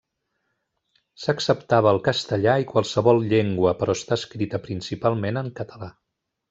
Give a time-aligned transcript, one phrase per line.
[1.25, 5.97] S'acceptava el castellà i qualsevol llengua, però està escrita principalment en català.